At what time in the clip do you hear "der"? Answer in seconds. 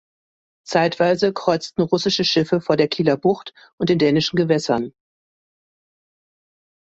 2.75-2.87